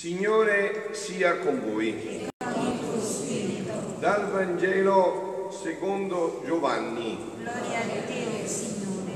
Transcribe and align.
Signore 0.00 0.94
sia 0.94 1.36
con 1.40 1.60
voi. 1.60 2.26
Dal 3.98 4.30
Vangelo 4.30 5.50
secondo 5.52 6.42
Giovanni. 6.46 7.18
Gloria 7.36 7.80
a 7.80 8.02
te, 8.06 8.46
Signore. 8.46 9.12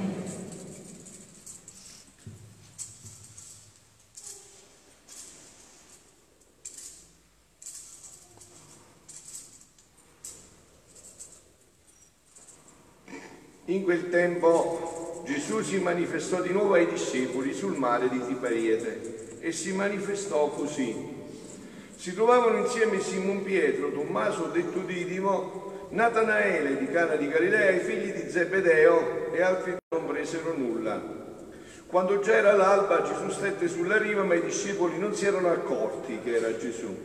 In 13.65 13.85
quel 13.85 14.11
tempo 14.11 15.23
Gesù 15.25 15.63
si 15.63 15.79
manifestò 15.79 16.43
di 16.43 16.53
nuovo 16.53 16.75
ai 16.75 16.87
discepoli 16.87 17.55
sul 17.55 17.79
mare 17.79 18.11
di 18.11 18.23
Tiberiade 18.27 19.24
e 19.45 19.53
si 19.53 19.75
manifestò 19.75 20.49
così. 20.49 21.23
Si 21.97 22.15
trovavano 22.15 22.57
insieme 22.57 22.99
Simon 22.99 23.43
Pietro, 23.43 23.93
Tommaso 23.93 24.45
detto 24.47 24.79
Didimo, 24.79 25.89
Natanaele 25.91 26.79
di 26.79 26.87
Cana 26.87 27.17
di 27.17 27.29
Galilea, 27.29 27.73
i 27.73 27.81
figli 27.81 28.11
di 28.11 28.31
Zebedeo 28.31 29.35
e 29.35 29.43
altri 29.43 29.77
non 29.91 30.07
presero 30.07 30.55
nulla. 30.57 30.99
Quando 31.87 32.21
già 32.21 32.33
era 32.33 32.55
l'alba 32.55 33.03
Gesù 33.03 33.29
stette 33.29 33.69
sulla 33.69 33.99
riva 33.99 34.23
ma 34.23 34.33
i 34.33 34.41
discepoli 34.41 34.99
non 34.99 35.15
si 35.15 35.27
erano 35.27 35.51
accorti 35.51 36.21
che 36.25 36.37
era 36.37 36.57
Gesù. 36.57 36.97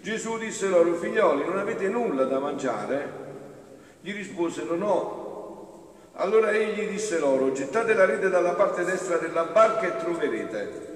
Gesù 0.00 0.38
disse 0.38 0.68
loro, 0.68 0.94
figlioli, 0.94 1.44
non 1.44 1.58
avete 1.58 1.86
nulla 1.88 2.24
da 2.24 2.38
mangiare? 2.38 3.12
Gli 4.00 4.14
risposero 4.14 4.74
no. 4.74 5.92
Allora 6.14 6.50
egli 6.50 6.88
disse 6.88 7.18
loro, 7.18 7.52
gettate 7.52 7.92
la 7.92 8.06
rete 8.06 8.30
dalla 8.30 8.54
parte 8.54 8.84
destra 8.84 9.18
della 9.18 9.44
barca 9.44 9.86
e 9.86 9.98
troverete. 9.98 10.87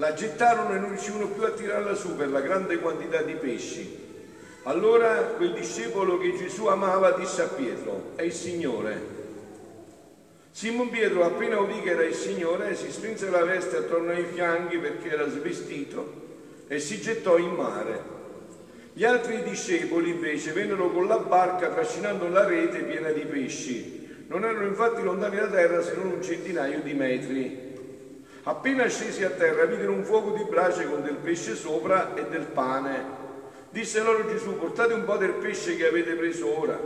La 0.00 0.14
gettarono 0.14 0.74
e 0.74 0.78
non 0.78 0.90
riuscivano 0.90 1.26
più 1.26 1.42
a 1.42 1.50
tirarla 1.50 1.92
su 1.96 2.14
per 2.14 2.28
la 2.28 2.40
grande 2.40 2.78
quantità 2.78 3.20
di 3.22 3.32
pesci. 3.32 3.98
Allora 4.62 5.34
quel 5.36 5.54
discepolo 5.54 6.18
che 6.18 6.36
Gesù 6.36 6.66
amava 6.66 7.10
disse 7.12 7.42
a 7.42 7.48
Pietro, 7.48 8.12
è 8.14 8.22
il 8.22 8.32
Signore. 8.32 9.16
Simon 10.52 10.90
Pietro 10.90 11.24
appena 11.24 11.58
udì 11.58 11.82
che 11.82 11.90
era 11.90 12.04
il 12.04 12.14
Signore 12.14 12.76
si 12.76 12.92
strinse 12.92 13.28
la 13.28 13.42
veste 13.42 13.76
attorno 13.76 14.12
ai 14.12 14.24
fianchi 14.32 14.78
perché 14.78 15.10
era 15.10 15.28
svestito 15.28 16.26
e 16.68 16.78
si 16.78 17.00
gettò 17.00 17.36
in 17.36 17.50
mare. 17.50 18.00
Gli 18.92 19.04
altri 19.04 19.42
discepoli 19.42 20.10
invece 20.10 20.52
vennero 20.52 20.92
con 20.92 21.08
la 21.08 21.18
barca 21.18 21.70
trascinando 21.70 22.28
la 22.28 22.44
rete 22.44 22.84
piena 22.84 23.10
di 23.10 23.22
pesci. 23.22 24.26
Non 24.28 24.44
erano 24.44 24.66
infatti 24.66 25.02
lontani 25.02 25.36
da 25.38 25.48
terra 25.48 25.82
se 25.82 25.96
non 25.96 26.12
un 26.12 26.22
centinaio 26.22 26.82
di 26.82 26.94
metri. 26.94 27.67
Appena 28.48 28.88
scesi 28.88 29.24
a 29.24 29.28
terra 29.28 29.66
videro 29.66 29.92
un 29.92 30.04
fuoco 30.04 30.30
di 30.30 30.42
brace 30.44 30.88
con 30.88 31.02
del 31.02 31.16
pesce 31.16 31.54
sopra 31.54 32.14
e 32.14 32.28
del 32.30 32.46
pane. 32.46 33.04
Disse 33.68 34.00
loro 34.00 34.26
Gesù, 34.26 34.56
portate 34.56 34.94
un 34.94 35.04
po' 35.04 35.18
del 35.18 35.32
pesce 35.32 35.76
che 35.76 35.86
avete 35.86 36.14
preso 36.14 36.58
ora. 36.58 36.80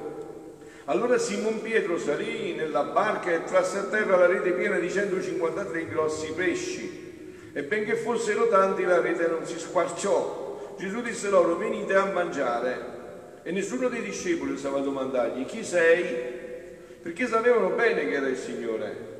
Allora 0.86 1.18
Simon 1.18 1.62
Pietro 1.62 2.00
salì 2.00 2.54
nella 2.54 2.82
barca 2.82 3.30
e 3.30 3.44
trasse 3.44 3.78
a 3.78 3.84
terra 3.84 4.16
la 4.16 4.26
rete 4.26 4.50
piena 4.50 4.76
di 4.80 4.90
153 4.90 5.86
grossi 5.86 6.32
pesci. 6.32 7.30
E 7.52 7.62
benché 7.62 7.94
fossero 7.94 8.48
tanti 8.48 8.82
la 8.82 9.00
rete 9.00 9.28
non 9.28 9.46
si 9.46 9.56
squarciò. 9.56 10.74
Gesù 10.76 11.00
disse 11.00 11.30
loro, 11.30 11.54
venite 11.54 11.94
a 11.94 12.06
mangiare. 12.06 13.40
E 13.44 13.52
nessuno 13.52 13.86
dei 13.86 14.02
discepoli 14.02 14.54
osava 14.54 14.80
domandargli, 14.80 15.46
chi 15.46 15.62
sei? 15.62 16.02
Perché 17.00 17.28
sapevano 17.28 17.68
bene 17.68 18.08
che 18.08 18.14
era 18.14 18.26
il 18.26 18.36
Signore. 18.36 19.12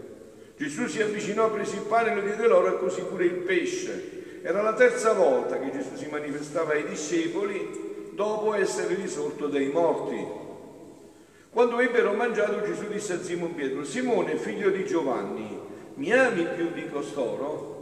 Gesù 0.57 0.87
si 0.87 1.01
avvicinò, 1.01 1.51
prese 1.51 1.77
il 1.77 1.83
pane 1.83 2.13
e 2.13 2.15
lo 2.15 2.21
diede 2.21 2.47
loro 2.47 2.75
e 2.75 2.79
così 2.79 3.03
pure 3.03 3.25
il 3.25 3.39
pesce. 3.39 4.41
Era 4.43 4.63
la 4.63 4.75
terza 4.75 5.13
volta 5.13 5.59
che 5.59 5.71
Gesù 5.71 5.97
si 5.97 6.09
manifestava 6.11 6.73
ai 6.73 6.87
discepoli 6.87 8.11
dopo 8.13 8.55
essere 8.55 8.95
risorto 8.95 9.47
dai 9.47 9.69
morti. 9.69 10.41
Quando 11.51 11.81
ebbero 11.81 12.13
mangiato 12.13 12.63
Gesù 12.63 12.89
disse 12.89 13.15
a 13.15 13.23
Simon 13.23 13.55
Pietro, 13.55 13.85
Simone 13.85 14.37
figlio 14.37 14.71
di 14.71 14.85
Giovanni, 14.85 15.59
mi 15.95 16.13
ami 16.13 16.47
più 16.55 16.71
di 16.73 16.89
costoro? 16.89 17.73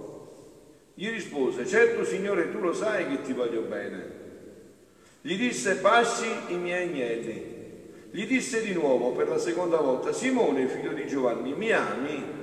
Gli 0.94 1.09
rispose, 1.09 1.66
certo 1.66 2.04
Signore 2.04 2.50
tu 2.50 2.59
lo 2.59 2.72
sai 2.72 3.09
che 3.09 3.22
ti 3.22 3.32
voglio 3.32 3.62
bene. 3.62 4.19
Gli 5.22 5.36
disse, 5.36 5.76
pasci 5.76 6.26
i 6.48 6.54
miei 6.54 6.88
agnelli. 6.88 7.59
Gli 8.10 8.26
disse 8.26 8.62
di 8.62 8.72
nuovo 8.72 9.12
per 9.12 9.28
la 9.28 9.38
seconda 9.38 9.76
volta, 9.76 10.12
Simone 10.12 10.66
figlio 10.66 10.92
di 10.92 11.06
Giovanni, 11.06 11.54
mi 11.54 11.70
ami? 11.70 12.39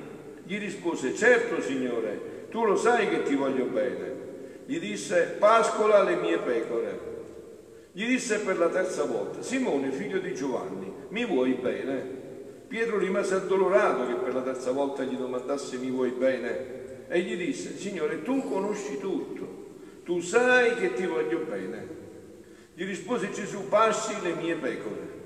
Gli 0.47 0.57
rispose, 0.59 1.13
certo 1.13 1.59
Signore, 1.59 2.47
tu 2.49 2.63
lo 2.63 2.77
sai 2.77 3.09
che 3.09 3.23
ti 3.23 3.35
voglio 3.35 3.65
bene. 3.65 4.15
Gli 4.65 4.79
disse, 4.79 5.35
pascola 5.37 6.01
le 6.03 6.15
mie 6.15 6.37
pecore. 6.37 6.99
Gli 7.91 8.07
disse 8.07 8.39
per 8.39 8.57
la 8.57 8.69
terza 8.69 9.03
volta, 9.03 9.41
Simone, 9.41 9.91
figlio 9.91 10.19
di 10.19 10.33
Giovanni, 10.33 10.89
mi 11.09 11.25
vuoi 11.25 11.51
bene? 11.55 12.15
Pietro 12.65 12.97
rimase 12.97 13.35
addolorato 13.35 14.07
che 14.07 14.13
per 14.13 14.33
la 14.33 14.41
terza 14.41 14.71
volta 14.71 15.03
gli 15.03 15.15
domandasse 15.15 15.77
mi 15.77 15.89
vuoi 15.89 16.11
bene 16.11 17.07
e 17.09 17.19
gli 17.19 17.35
disse, 17.35 17.75
Signore, 17.75 18.23
tu 18.23 18.41
conosci 18.49 18.99
tutto, 18.99 19.65
tu 20.05 20.21
sai 20.21 20.75
che 20.75 20.93
ti 20.93 21.05
voglio 21.05 21.39
bene. 21.39 21.87
Gli 22.73 22.85
rispose 22.85 23.31
Gesù, 23.31 23.67
pasci 23.67 24.13
le 24.21 24.33
mie 24.35 24.55
pecore. 24.55 25.16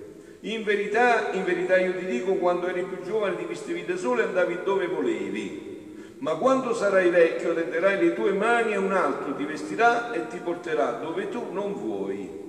In 0.43 0.63
verità, 0.63 1.31
in 1.33 1.43
verità 1.43 1.77
io 1.77 1.95
ti 1.95 2.05
dico, 2.05 2.33
quando 2.35 2.67
eri 2.67 2.83
più 2.83 3.03
giovane 3.03 3.37
ti 3.37 3.45
vestivi 3.45 3.85
da 3.85 3.95
solo 3.95 4.21
e 4.21 4.25
andavi 4.25 4.59
dove 4.63 4.87
volevi. 4.87 5.69
Ma 6.17 6.35
quando 6.35 6.73
sarai 6.73 7.09
vecchio 7.09 7.53
tenderai 7.53 8.03
le 8.03 8.13
tue 8.13 8.31
mani 8.33 8.73
e 8.73 8.77
un 8.77 8.91
altro 8.91 9.35
ti 9.35 9.43
vestirà 9.43 10.11
e 10.13 10.27
ti 10.27 10.37
porterà 10.37 10.91
dove 10.93 11.29
tu 11.29 11.51
non 11.51 11.73
vuoi. 11.73 12.39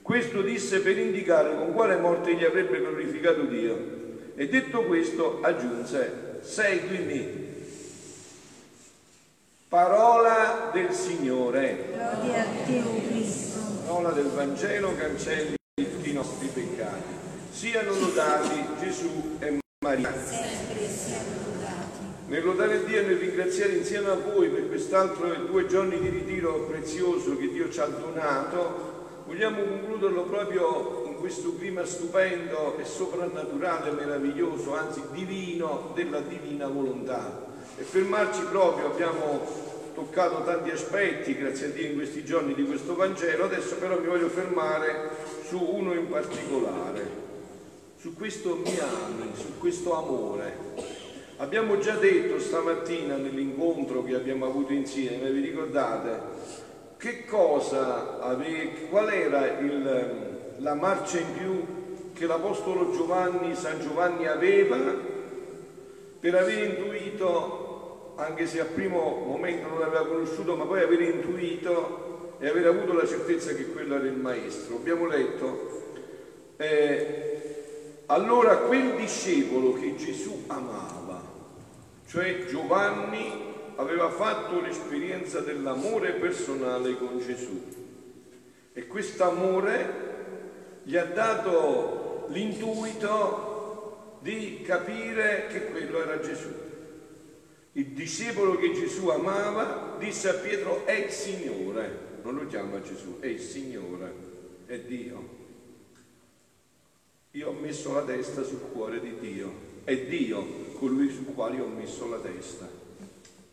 Questo 0.00 0.40
disse 0.40 0.80
per 0.80 0.98
indicare 0.98 1.56
con 1.56 1.72
quale 1.72 1.96
morte 1.96 2.34
gli 2.34 2.44
avrebbe 2.44 2.78
glorificato 2.78 3.42
Dio. 3.42 3.98
E 4.34 4.48
detto 4.48 4.84
questo 4.84 5.40
aggiunse, 5.42 6.38
seguimi. 6.40 7.48
Parola 9.68 10.70
del 10.72 10.90
Signore. 10.90 11.84
Gloria 11.92 12.40
a 12.40 12.64
te, 12.66 12.80
o 12.80 13.00
Cristo. 13.06 13.58
Parola 13.86 14.10
del 14.10 14.26
Vangelo 14.26 14.94
cancelli 14.96 15.58
tutti 16.00 16.10
i 16.10 16.14
nostri 16.14 16.48
peccati. 16.48 17.18
Siano 17.60 17.92
lodati 17.92 18.64
Gesù 18.80 19.36
e 19.38 19.58
Maria. 19.84 20.10
Sempre 20.14 20.88
siano 20.88 21.28
lodati. 21.44 21.98
Nel 22.28 22.42
lodare 22.42 22.84
Dio 22.86 23.00
e 23.00 23.02
nel 23.02 23.18
ringraziare 23.18 23.72
insieme 23.74 24.08
a 24.08 24.14
voi 24.14 24.48
per 24.48 24.66
quest'altro 24.66 25.30
due 25.44 25.66
giorni 25.66 26.00
di 26.00 26.08
ritiro 26.08 26.60
prezioso 26.60 27.36
che 27.36 27.50
Dio 27.50 27.68
ci 27.68 27.80
ha 27.80 27.84
donato, 27.84 29.24
vogliamo 29.26 29.62
concluderlo 29.62 30.22
proprio 30.22 31.04
in 31.06 31.16
questo 31.16 31.54
clima 31.56 31.84
stupendo 31.84 32.78
e 32.78 32.86
soprannaturale, 32.86 33.90
meraviglioso, 33.90 34.74
anzi 34.74 35.02
divino, 35.12 35.92
della 35.94 36.20
divina 36.20 36.66
volontà. 36.66 37.44
E 37.76 37.82
fermarci 37.82 38.40
proprio, 38.50 38.86
abbiamo 38.86 39.46
toccato 39.94 40.44
tanti 40.44 40.70
aspetti, 40.70 41.36
grazie 41.36 41.66
a 41.66 41.70
Dio, 41.72 41.88
in 41.88 41.94
questi 41.96 42.24
giorni 42.24 42.54
di 42.54 42.64
questo 42.64 42.96
Vangelo, 42.96 43.44
adesso 43.44 43.74
però 43.74 44.00
mi 44.00 44.06
voglio 44.06 44.30
fermare 44.30 45.10
su 45.46 45.62
uno 45.62 45.92
in 45.92 46.08
particolare, 46.08 47.28
su 48.00 48.14
questo 48.14 48.56
mi 48.56 48.78
ami, 48.78 49.30
su 49.34 49.58
questo 49.58 49.94
amore. 49.94 50.56
Abbiamo 51.36 51.78
già 51.78 51.96
detto 51.96 52.38
stamattina 52.38 53.16
nell'incontro 53.16 54.02
che 54.02 54.14
abbiamo 54.14 54.46
avuto 54.46 54.72
insieme, 54.72 55.30
vi 55.30 55.42
ricordate, 55.42 56.18
che 56.96 57.26
cosa 57.26 58.18
ave, 58.20 58.88
qual 58.88 59.10
era 59.10 59.58
il, 59.58 60.54
la 60.56 60.74
marcia 60.74 61.18
in 61.18 61.32
più 61.36 61.64
che 62.14 62.24
l'Apostolo 62.24 62.90
Giovanni, 62.90 63.54
San 63.54 63.80
Giovanni 63.80 64.26
aveva 64.26 64.78
per 66.20 66.34
aver 66.34 66.70
intuito, 66.70 68.14
anche 68.16 68.46
se 68.46 68.60
al 68.60 68.68
primo 68.68 69.24
momento 69.26 69.68
non 69.68 69.78
l'aveva 69.78 70.06
conosciuto, 70.06 70.56
ma 70.56 70.64
poi 70.64 70.82
aver 70.82 71.02
intuito 71.02 72.36
e 72.38 72.48
aver 72.48 72.66
avuto 72.66 72.94
la 72.94 73.06
certezza 73.06 73.52
che 73.52 73.66
quello 73.66 73.96
era 73.96 74.06
il 74.06 74.16
Maestro. 74.16 74.76
Abbiamo 74.76 75.06
letto, 75.06 75.82
eh, 76.56 77.29
allora 78.10 78.56
quel 78.58 78.96
discepolo 78.96 79.72
che 79.72 79.94
Gesù 79.94 80.44
amava, 80.48 81.22
cioè 82.06 82.44
Giovanni, 82.46 83.48
aveva 83.76 84.10
fatto 84.10 84.60
l'esperienza 84.60 85.40
dell'amore 85.40 86.12
personale 86.12 86.98
con 86.98 87.18
Gesù 87.18 87.62
e 88.72 88.86
questo 88.86 89.24
amore 89.24 90.08
gli 90.82 90.96
ha 90.96 91.04
dato 91.04 92.26
l'intuito 92.28 94.18
di 94.20 94.60
capire 94.66 95.46
che 95.48 95.70
quello 95.70 96.02
era 96.02 96.18
Gesù. 96.20 96.52
Il 97.72 97.86
discepolo 97.92 98.56
che 98.56 98.72
Gesù 98.72 99.08
amava 99.08 99.96
disse 99.98 100.28
a 100.28 100.34
Pietro 100.34 100.84
è 100.84 100.92
il 100.92 101.10
Signore, 101.10 102.18
non 102.22 102.34
lo 102.34 102.46
chiama 102.46 102.82
Gesù, 102.82 103.20
è 103.20 103.26
il 103.26 103.40
Signore, 103.40 104.12
è 104.66 104.78
Dio. 104.80 105.39
Io 107.34 107.50
ho 107.50 107.52
messo 107.52 107.94
la 107.94 108.02
testa 108.02 108.42
sul 108.42 108.72
cuore 108.72 108.98
di 108.98 109.16
Dio, 109.20 109.52
è 109.84 109.96
Dio 110.06 110.44
colui 110.78 111.10
sul 111.10 111.32
quale 111.32 111.60
ho 111.60 111.68
messo 111.68 112.08
la 112.08 112.18
testa. 112.18 112.68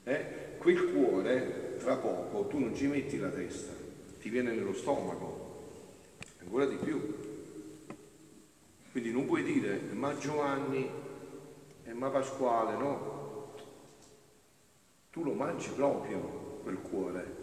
Eh? 0.03 0.25
Quel 0.57 0.91
cuore 0.91 1.75
fra 1.77 1.95
poco 1.95 2.47
tu 2.47 2.57
non 2.57 2.75
ci 2.75 2.87
metti 2.87 3.19
la 3.19 3.29
testa, 3.29 3.71
ti 4.19 4.29
viene 4.29 4.51
nello 4.51 4.73
stomaco, 4.73 5.61
ancora 6.39 6.65
di 6.65 6.77
più. 6.77 7.15
Quindi 8.91 9.11
non 9.11 9.27
puoi 9.27 9.43
dire 9.43 9.79
ma 9.91 10.17
Giovanni 10.17 10.89
e 11.83 11.93
ma 11.93 12.09
Pasquale, 12.09 12.77
no? 12.77 13.53
Tu 15.11 15.23
lo 15.23 15.33
mangi 15.33 15.69
proprio 15.75 16.61
quel 16.63 16.79
cuore. 16.81 17.35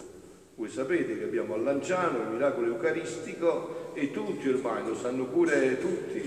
Voi 0.57 0.69
sapete 0.69 1.17
che 1.17 1.25
abbiamo 1.25 1.55
a 1.55 1.59
Lanciano 1.59 2.23
il 2.23 2.29
miracolo 2.31 2.67
eucaristico 2.67 3.84
e 3.95 4.11
tutti 4.11 4.49
ormai 4.49 4.85
lo 4.85 4.95
sanno 4.95 5.27
pure 5.27 5.79
tutti, 5.79 6.23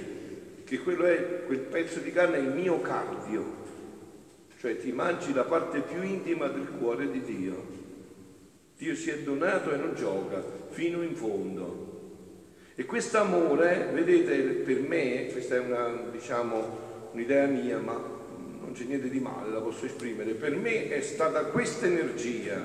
che 0.63 0.79
quello 0.79 1.05
è 1.05 1.43
quel 1.45 1.59
pezzo 1.59 1.99
di 1.99 2.11
carne 2.11 2.37
è 2.37 2.41
il 2.41 2.53
mio 2.53 2.81
cardio, 2.81 3.65
cioè 4.59 4.77
ti 4.77 4.91
mangi 4.91 5.33
la 5.33 5.43
parte 5.43 5.81
più 5.81 6.01
intima 6.01 6.47
del 6.47 6.69
cuore 6.79 7.11
di 7.11 7.21
Dio. 7.21 7.75
Dio 8.77 8.95
si 8.95 9.09
è 9.09 9.19
donato 9.19 9.71
e 9.71 9.77
non 9.77 9.95
gioca 9.95 10.43
fino 10.69 11.01
in 11.01 11.15
fondo. 11.15 11.85
E 12.75 12.85
questo 12.85 13.17
amore, 13.17 13.89
vedete, 13.91 14.37
per 14.37 14.81
me, 14.81 15.27
questa 15.31 15.55
è 15.55 15.59
una, 15.59 16.09
diciamo, 16.11 17.09
un'idea 17.11 17.47
mia, 17.47 17.79
ma 17.79 17.93
non 17.93 18.71
c'è 18.73 18.83
niente 18.83 19.09
di 19.09 19.19
male, 19.19 19.49
la 19.51 19.61
posso 19.61 19.85
esprimere, 19.85 20.33
per 20.33 20.55
me 20.55 20.89
è 20.89 21.01
stata 21.01 21.45
questa 21.45 21.87
energia 21.87 22.63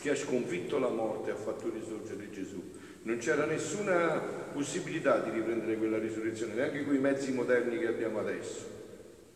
che 0.00 0.10
ha 0.10 0.14
sconfitto 0.14 0.78
la 0.78 0.90
morte 0.90 1.30
e 1.30 1.32
ha 1.32 1.36
fatto 1.36 1.70
risorgere 1.72 2.30
Gesù. 2.30 2.62
Non 3.04 3.18
c'era 3.18 3.46
nessuna 3.46 4.20
possibilità 4.52 5.18
di 5.18 5.30
riprendere 5.30 5.76
quella 5.76 5.98
risurrezione, 5.98 6.54
neanche 6.54 6.84
con 6.84 6.94
i 6.94 6.98
mezzi 6.98 7.32
moderni 7.32 7.78
che 7.78 7.88
abbiamo 7.88 8.20
adesso, 8.20 8.64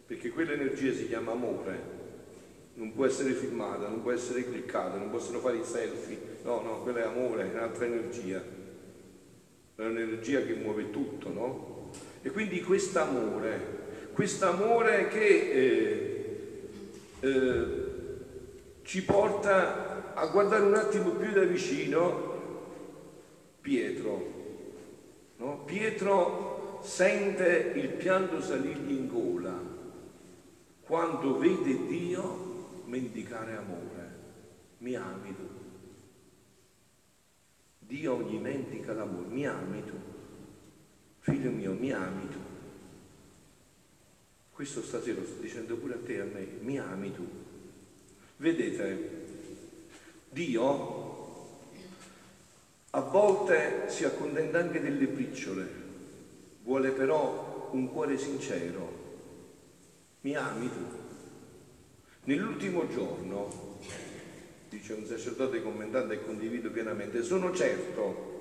perché 0.06 0.28
quell'energia 0.28 0.92
si 0.92 1.08
chiama 1.08 1.32
amore, 1.32 1.94
non 2.74 2.92
può 2.92 3.06
essere 3.06 3.32
filmata, 3.32 3.88
non 3.88 4.02
può 4.02 4.12
essere 4.12 4.44
cliccata, 4.44 4.98
non 4.98 5.10
possono 5.10 5.40
fare 5.40 5.56
i 5.56 5.64
selfie, 5.64 6.18
no, 6.44 6.60
no, 6.60 6.82
quella 6.82 7.00
è 7.00 7.06
amore, 7.06 7.50
è 7.50 7.54
un'altra 7.54 7.86
energia, 7.86 8.40
è 9.74 9.82
un'energia 9.82 10.42
che 10.42 10.54
muove 10.54 10.90
tutto, 10.90 11.32
no? 11.32 11.90
E 12.22 12.30
quindi 12.30 12.60
quest'amore, 12.62 14.10
quest'amore 14.12 15.08
che 15.08 15.50
eh, 15.50 16.28
eh, 17.20 17.66
ci 18.82 19.02
porta 19.02 20.12
a 20.14 20.26
guardare 20.26 20.64
un 20.64 20.74
attimo 20.74 21.10
più 21.10 21.32
da 21.32 21.42
vicino 21.42 22.25
Pietro. 23.66 24.32
No? 25.38 25.64
Pietro 25.64 26.78
sente 26.84 27.72
il 27.74 27.88
pianto 27.88 28.40
salirgli 28.40 28.92
in 28.92 29.08
gola 29.08 29.60
quando 30.82 31.36
vede 31.36 31.84
Dio 31.88 32.84
mendicare 32.84 33.56
amore. 33.56 34.14
Mi 34.78 34.94
ami 34.94 35.34
tu. 35.34 35.48
Dio 37.80 38.22
gli 38.22 38.36
mendica 38.36 38.92
l'amore. 38.92 39.26
Mi 39.26 39.44
ami 39.48 39.84
tu. 39.84 39.98
Figlio 41.18 41.50
mio, 41.50 41.72
mi 41.72 41.90
ami 41.90 42.28
tu. 42.28 42.38
Questo 44.52 44.80
stasera 44.80 45.18
lo 45.18 45.26
sto 45.26 45.40
dicendo 45.40 45.76
pure 45.76 45.94
a 45.94 45.98
te 45.98 46.14
e 46.14 46.20
a 46.20 46.24
me. 46.24 46.46
Mi 46.60 46.78
ami 46.78 47.12
tu. 47.12 47.28
Vedete, 48.36 49.24
Dio 50.30 50.95
a 52.96 53.00
volte 53.00 53.90
si 53.90 54.04
accontenta 54.04 54.58
anche 54.58 54.80
delle 54.80 55.06
briciole, 55.06 55.68
vuole 56.62 56.92
però 56.92 57.68
un 57.72 57.92
cuore 57.92 58.16
sincero. 58.16 59.04
Mi 60.22 60.34
ami 60.34 60.70
tu? 60.70 60.84
Nell'ultimo 62.24 62.88
giorno, 62.88 63.80
dice 64.70 64.94
un 64.94 65.04
sacerdote 65.04 65.62
commentante 65.62 66.14
e 66.14 66.24
condivido 66.24 66.70
pienamente, 66.70 67.22
sono 67.22 67.52
certo 67.52 68.34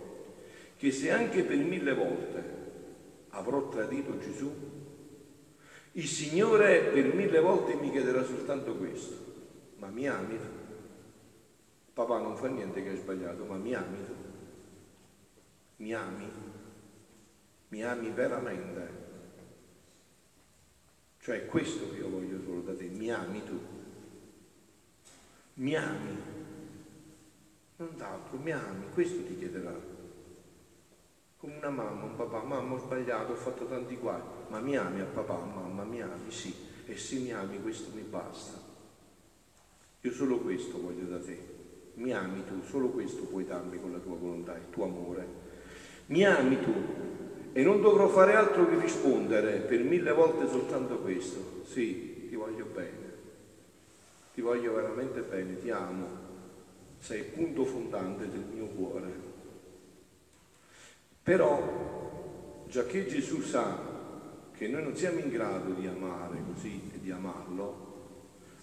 che 0.78 0.90
se 0.90 1.12
anche 1.12 1.44
per 1.44 1.58
mille 1.58 1.94
volte 1.94 2.44
avrò 3.32 3.68
tradito 3.68 4.18
Gesù, 4.20 4.54
il 5.92 6.08
Signore 6.08 6.80
per 6.80 7.14
mille 7.14 7.42
volte 7.42 7.74
mi 7.76 7.92
chiederà 7.92 8.24
soltanto 8.24 8.74
questo, 8.76 9.16
ma 9.80 9.88
mi 9.88 10.08
ami 10.08 10.38
tu? 10.38 10.48
Papà 11.92 12.20
non 12.20 12.38
fa 12.38 12.48
niente 12.48 12.82
che 12.82 12.92
hai 12.92 12.98
sbagliato, 12.98 13.44
ma 13.44 13.58
mi 13.58 13.74
ami 13.74 13.98
tu? 14.06 14.25
Mi 15.78 15.94
ami? 15.94 16.32
Mi 17.70 17.84
ami 17.84 18.10
veramente? 18.12 19.04
Cioè 21.20 21.48
questo 21.48 21.92
che 21.92 21.98
io 21.98 22.10
voglio 22.10 22.42
solo 22.42 22.62
da 22.62 22.76
te, 22.76 22.86
mi 22.86 23.12
ami 23.12 23.44
tu? 23.44 23.60
Mi 25.56 25.76
ami? 25.76 26.18
Non 27.78 27.98
d'altro, 27.98 28.38
mi 28.38 28.52
ami, 28.52 28.86
questo 28.94 29.24
ti 29.26 29.38
chiederà. 29.38 29.74
Come 31.38 31.58
una 31.58 31.70
mamma, 31.70 32.06
un 32.06 32.16
papà, 32.16 32.44
mamma 32.44 32.76
ho 32.76 32.80
sbagliato, 32.80 33.34
ho 33.34 33.36
fatto 33.36 33.66
tanti 33.66 33.98
guai, 33.98 34.22
ma 34.48 34.60
mi 34.60 34.78
ami 34.78 35.02
a 35.02 35.06
papà, 35.06 35.38
mamma, 35.44 35.84
mi 35.84 36.02
ami, 36.02 36.32
sì, 36.32 36.56
e 36.86 36.96
se 36.96 37.18
mi 37.18 37.34
ami 37.34 37.62
questo 37.62 37.90
mi 37.94 38.02
basta. 38.02 38.58
Io 40.02 40.12
solo 40.12 40.40
questo 40.40 40.80
voglio 40.80 41.06
da 41.06 41.20
te. 41.20 41.54
Mi 41.96 42.14
ami 42.14 42.46
tu, 42.46 42.62
solo 42.62 42.90
questo 42.90 43.24
puoi 43.24 43.46
darmi 43.46 43.80
con 43.80 43.92
la 43.92 44.00
tua 44.00 44.16
volontà, 44.16 44.56
il 44.56 44.70
tuo 44.70 44.86
amore 44.86 45.45
mi 46.08 46.26
ami 46.26 46.62
tu. 46.62 46.74
E 47.54 47.64
non 47.64 47.82
dovrò 47.82 48.10
fare 48.10 48.36
altro 48.36 48.68
che 48.68 48.78
rispondere 48.78 49.60
per 49.60 49.82
mille 49.82 50.12
volte 50.12 50.48
soltanto 50.48 51.00
questo. 51.00 51.64
Sì, 51.66 52.28
ti 52.28 52.36
voglio 52.36 52.66
bene, 52.66 53.14
ti 54.34 54.42
voglio 54.42 54.74
veramente 54.74 55.22
bene, 55.22 55.58
ti 55.60 55.70
amo, 55.70 56.06
sei 57.00 57.20
il 57.20 57.26
punto 57.28 57.64
fondante 57.64 58.30
del 58.30 58.44
mio 58.54 58.66
cuore. 58.66 59.34
Però, 61.24 62.66
già 62.68 62.86
che 62.86 63.08
Gesù 63.08 63.40
sa 63.42 63.94
che 64.52 64.68
noi 64.68 64.84
non 64.84 64.96
siamo 64.96 65.20
in 65.20 65.30
grado 65.30 65.72
di 65.72 65.88
amare 65.88 66.44
così 66.54 66.92
e 66.94 67.00
di 67.00 67.12
amarlo, 67.12 67.94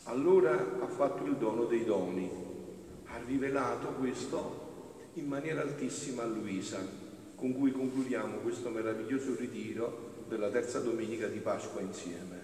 allora 0.04 0.52
ha 0.80 0.86
fatto 0.86 1.24
il 1.24 1.36
dono 1.36 1.64
dei 1.64 1.84
doni, 1.84 2.30
ha 3.06 3.18
rivelato 3.26 3.88
questo 3.98 5.10
in 5.14 5.26
maniera 5.28 5.62
altissima 5.62 6.22
a 6.24 6.26
Luisa, 6.26 6.78
con 7.42 7.58
cui 7.58 7.72
concludiamo 7.72 8.36
questo 8.36 8.68
meraviglioso 8.68 9.34
ritiro 9.34 10.26
della 10.28 10.48
terza 10.48 10.78
domenica 10.78 11.26
di 11.26 11.40
Pasqua 11.40 11.80
insieme. 11.80 12.38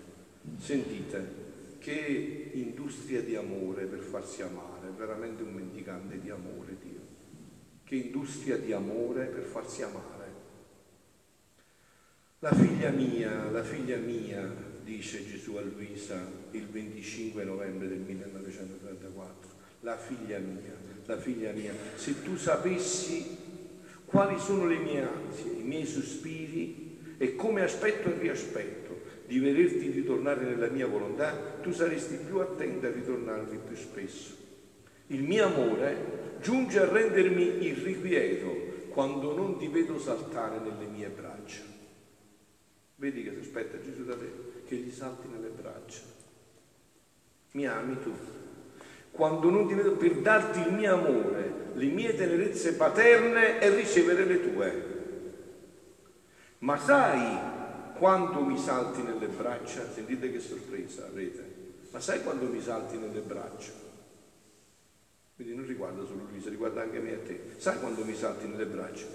Sentite, 0.59 1.77
che 1.79 2.51
industria 2.55 3.23
di 3.23 3.37
amore 3.37 3.85
per 3.85 4.01
farsi 4.01 4.43
amare, 4.43 4.91
veramente 4.97 5.45
un 5.45 5.55
mendicante 5.55 6.19
di 6.19 6.31
amore 6.31 6.77
Dio. 6.83 6.99
Che 7.85 7.95
industria 7.95 8.57
di 8.57 8.73
amore 8.73 9.27
per 9.27 9.45
farsi 9.45 9.85
amare. 9.85 10.33
La 12.41 12.53
figlia 12.53 12.91
mia, 12.91 13.53
la 13.53 13.63
figlia 13.63 13.99
mia, 13.99 14.53
dice 14.83 15.25
Gesù 15.25 15.55
a 15.55 15.61
Luisa 15.61 16.27
il 16.51 16.67
25 16.67 17.45
novembre 17.45 17.87
del 17.87 18.01
1934, 18.01 19.51
la 19.83 19.97
figlia 19.97 20.41
mia, 20.41 20.75
la 21.07 21.19
figlia 21.19 21.53
mia, 21.53 21.73
se 21.95 22.21
tu 22.25 22.35
sapessi 22.35 23.47
quali 24.09 24.39
sono 24.39 24.67
le 24.67 24.79
mie 24.79 25.07
ansie, 25.07 25.53
i 25.53 25.63
miei 25.63 25.85
sospiri 25.85 27.17
e 27.19 27.37
come 27.37 27.63
aspetto 27.63 28.09
e 28.09 28.19
riaspetto 28.19 29.01
di 29.27 29.39
vederti 29.39 29.91
ritornare 29.91 30.45
nella 30.45 30.69
mia 30.69 30.87
volontà, 30.87 31.33
tu 31.61 31.71
saresti 31.73 32.17
più 32.17 32.39
attenta 32.39 32.87
a 32.87 32.91
ritornarvi 32.91 33.59
più 33.67 33.77
spesso. 33.77 34.35
Il 35.09 35.23
mio 35.23 35.45
amore 35.45 36.37
giunge 36.41 36.79
a 36.79 36.91
rendermi 36.91 37.63
irrequieto 37.67 38.89
quando 38.89 39.37
non 39.37 39.59
ti 39.59 39.69
vedo 39.69 39.99
saltare 39.99 40.59
nelle 40.59 40.87
mie 40.87 41.09
braccia. 41.09 41.61
Vedi 42.97 43.23
che 43.23 43.33
si 43.33 43.41
aspetta 43.41 43.79
Gesù 43.83 44.05
da 44.05 44.17
te, 44.17 44.33
che 44.67 44.77
gli 44.77 44.91
salti 44.91 45.29
nelle 45.29 45.51
braccia. 45.51 46.01
Mi 47.53 47.67
ami 47.67 47.99
tu? 48.03 48.13
Quando 49.11 49.51
non 49.51 49.69
ti 49.69 49.75
vedo 49.75 49.93
per 49.97 50.17
darti 50.17 50.61
il 50.61 50.73
mio 50.73 50.95
amore, 50.95 51.68
le 51.79 51.87
mie 51.87 52.17
tenerezze 52.17 52.75
paterne 52.75 53.61
e 53.61 53.71
ricevere 53.71 54.25
le 54.25 54.53
tue. 54.53 54.97
Ma 56.59 56.77
sai 56.77 57.39
quando 57.97 58.41
mi 58.43 58.59
salti 58.59 59.03
nelle 59.03 59.29
braccia? 59.29 59.89
Sentite 59.93 60.33
che 60.33 60.41
sorpresa 60.41 61.07
avrete. 61.07 61.57
Ma 61.91 62.01
sai 62.01 62.23
quando 62.23 62.47
mi 62.47 62.61
salti 62.61 62.97
nelle 62.97 63.21
braccia? 63.21 63.73
Quindi 65.37 65.55
non 65.55 65.67
riguarda 65.67 66.05
solo 66.05 66.27
Luisa, 66.29 66.51
riguarda 66.51 66.83
anche 66.83 66.99
me 66.99 67.13
e 67.13 67.23
te. 67.23 67.41
Sai 67.59 67.79
quando 67.79 68.05
mi 68.05 68.15
salti 68.15 68.49
nelle 68.49 68.67
braccia? 68.67 69.07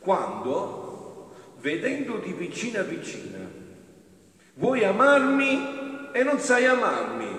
Quando, 0.00 1.32
vedendoti 1.60 2.32
vicina 2.32 2.82
vicina, 2.82 3.38
vuoi 4.54 4.82
amarmi 4.82 6.10
e 6.12 6.22
non 6.24 6.40
sai 6.40 6.66
amarmi. 6.66 7.37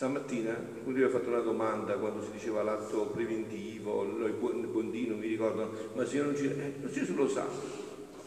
Stamattina 0.00 0.56
gli 0.86 1.02
ha 1.02 1.10
fatto 1.10 1.28
una 1.28 1.40
domanda 1.40 1.92
quando 1.92 2.22
si 2.22 2.30
diceva 2.30 2.62
l'atto 2.62 3.08
preventivo, 3.12 4.02
il 4.02 4.66
bondino, 4.66 5.14
mi 5.14 5.26
ricordo, 5.26 5.90
ma 5.94 6.06
se 6.06 6.16
io 6.16 6.24
non 6.24 6.34
ci... 6.34 6.46
Eh, 6.46 6.90
Gesù 6.90 7.14
lo 7.14 7.28
sa, 7.28 7.44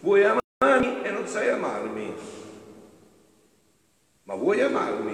vuoi 0.01 0.23
amarmi 0.23 1.01
e 1.01 1.09
non 1.09 1.25
sai 1.25 1.49
amarmi, 1.49 2.13
ma 4.21 4.35
vuoi 4.35 4.61
amarmi? 4.61 5.13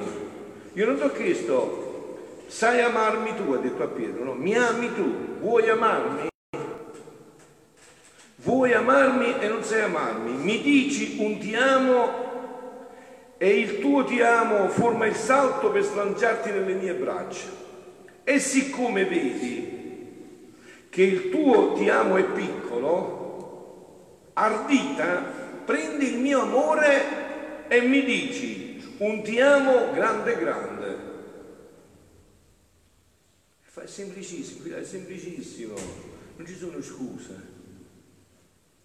Io 0.73 0.85
non 0.85 0.97
ti 0.97 1.03
ho 1.03 1.11
chiesto, 1.13 2.17
sai 2.47 2.81
amarmi 2.81 3.35
tu, 3.37 3.53
ha 3.53 3.57
detto 3.59 3.81
a 3.81 3.87
Pietro, 3.87 4.25
no? 4.25 4.33
Mi 4.33 4.53
ami 4.57 4.93
tu, 4.93 5.37
vuoi 5.39 5.69
amarmi? 5.69 6.27
Vuoi 8.35 8.73
amarmi 8.73 9.39
e 9.39 9.47
non 9.47 9.63
sai 9.63 9.83
amarmi? 9.83 10.33
Mi 10.33 10.61
dici 10.61 11.19
un 11.21 11.39
ti 11.39 11.55
amo 11.55 12.28
e 13.41 13.57
il 13.57 13.79
tuo 13.79 14.03
ti 14.03 14.19
amo 14.19 14.67
forma 14.67 15.05
il 15.05 15.15
salto 15.15 15.71
per 15.71 15.81
slanciarti 15.81 16.51
nelle 16.51 16.73
mie 16.73 16.93
braccia. 16.93 17.47
E 18.25 18.37
siccome 18.37 19.05
vedi 19.05 20.47
che 20.89 21.01
il 21.01 21.29
tuo 21.29 21.71
ti 21.71 21.87
amo 21.87 22.17
è 22.17 22.25
piccolo, 22.25 24.31
ardita, 24.33 25.21
prendi 25.63 26.15
il 26.15 26.19
mio 26.19 26.41
amore 26.41 27.67
e 27.69 27.79
mi 27.79 28.03
dici 28.03 28.95
un 28.97 29.23
ti 29.23 29.39
amo 29.39 29.93
grande 29.93 30.37
grande. 30.37 30.97
È 33.73 33.85
semplicissimo, 33.85 34.75
è 34.75 34.83
semplicissimo, 34.83 35.75
non 36.35 36.45
ci 36.45 36.57
sono 36.57 36.81
scuse. 36.81 37.41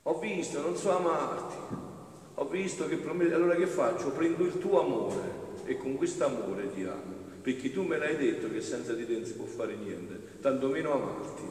Ho 0.02 0.16
visto, 0.20 0.60
non 0.60 0.76
so 0.76 0.96
amarti 0.96 1.92
ho 2.34 2.48
visto 2.48 2.88
che 2.88 2.96
prometti, 2.96 3.32
allora 3.32 3.54
che 3.54 3.66
faccio? 3.66 4.10
Prendo 4.10 4.44
il 4.44 4.58
tuo 4.58 4.80
amore 4.80 5.42
e 5.66 5.76
con 5.76 5.96
questo 5.96 6.24
amore 6.24 6.72
ti 6.74 6.82
amo, 6.82 7.14
perché 7.40 7.72
tu 7.72 7.82
me 7.82 7.96
l'hai 7.96 8.16
detto 8.16 8.50
che 8.50 8.60
senza 8.60 8.92
di 8.92 9.06
te 9.06 9.12
non 9.12 9.24
si 9.24 9.34
può 9.34 9.44
fare 9.44 9.74
niente, 9.76 10.18
tanto 10.40 10.68
meno 10.68 10.92
amarti. 10.92 11.42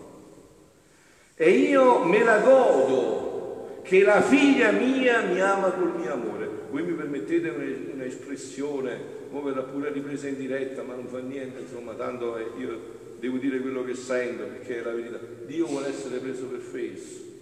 E 1.35 1.49
io 1.49 2.03
me 2.03 2.23
la 2.23 2.39
godo 2.39 3.79
che 3.83 4.03
la 4.03 4.21
figlia 4.21 4.71
mia 4.71 5.21
mi 5.21 5.39
ama 5.41 5.71
col 5.71 5.95
mio 5.95 6.13
amore. 6.13 6.49
Voi 6.69 6.83
mi 6.83 6.93
permettete 6.93 7.49
un'espressione, 7.93 8.99
ora 9.31 9.43
verrà 9.43 9.61
pure 9.63 9.91
ripresa 9.91 10.27
in 10.27 10.37
diretta, 10.37 10.83
ma 10.83 10.95
non 10.95 11.07
fa 11.07 11.19
niente, 11.19 11.61
insomma, 11.61 11.93
tanto 11.93 12.37
io 12.57 12.79
devo 13.19 13.37
dire 13.37 13.59
quello 13.59 13.83
che 13.83 13.95
sento 13.95 14.43
perché 14.43 14.79
è 14.79 14.83
la 14.83 14.91
verità. 14.91 15.19
Dio 15.45 15.65
vuole 15.65 15.87
essere 15.87 16.17
preso 16.17 16.45
per 16.45 16.59
fesso. 16.59 17.32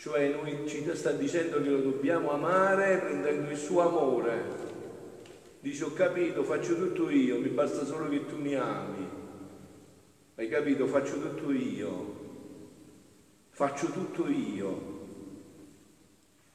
Cioè 0.00 0.28
noi 0.28 0.66
ci 0.66 0.82
sta 0.94 1.10
dicendo 1.10 1.60
che 1.60 1.68
lo 1.68 1.80
dobbiamo 1.80 2.30
amare 2.32 2.96
prendendo 2.96 3.50
il 3.50 3.56
suo 3.58 3.86
amore. 3.86 4.44
Dice 5.60 5.84
ho 5.84 5.92
capito, 5.92 6.42
faccio 6.42 6.74
tutto 6.74 7.10
io, 7.10 7.38
mi 7.38 7.48
basta 7.48 7.84
solo 7.84 8.08
che 8.08 8.24
tu 8.24 8.36
mi 8.36 8.54
ami. 8.54 9.06
Hai 10.36 10.48
capito? 10.48 10.86
Faccio 10.86 11.20
tutto 11.20 11.52
io. 11.52 12.14
Faccio 13.50 13.88
tutto 13.88 14.26
io. 14.26 14.80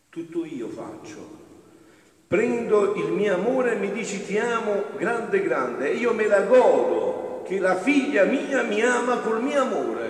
Tutto 0.09 0.43
io 0.43 0.67
faccio. 0.69 1.43
Prendo 2.25 2.95
il 2.95 3.11
mio 3.11 3.35
amore 3.35 3.73
e 3.73 3.75
mi 3.75 3.91
dici 3.91 4.25
ti 4.25 4.39
amo 4.39 4.85
grande 4.97 5.43
grande 5.43 5.91
e 5.91 5.97
io 5.97 6.15
me 6.15 6.25
la 6.25 6.41
godo 6.41 7.43
che 7.45 7.59
la 7.59 7.75
figlia 7.75 8.23
mia 8.23 8.63
mi 8.63 8.81
ama 8.81 9.19
col 9.19 9.43
mio 9.43 9.61
amore. 9.61 10.04